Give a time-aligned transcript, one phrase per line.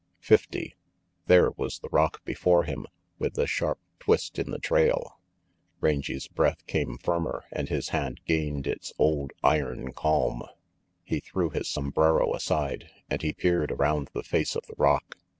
[0.21, 0.73] Fifty!
[1.27, 2.87] There was the rock before him,
[3.19, 5.19] with the sharp twist in the trail.
[5.79, 10.41] RANGY PETE 329 Rangy's breath came firmer, and his hand gained its old, iron calm.
[11.03, 15.17] He threw his sombrero aside, and he peered around the face of the rock.